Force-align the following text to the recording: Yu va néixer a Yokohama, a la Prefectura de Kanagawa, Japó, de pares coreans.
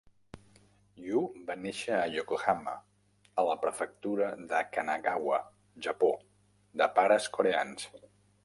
Yu 1.07 1.19
va 1.49 1.55
néixer 1.65 1.91
a 1.97 2.07
Yokohama, 2.13 2.73
a 3.41 3.45
la 3.49 3.57
Prefectura 3.65 4.33
de 4.55 4.65
Kanagawa, 4.79 5.41
Japó, 5.89 6.13
de 6.83 6.93
pares 7.01 7.33
coreans. 7.39 7.89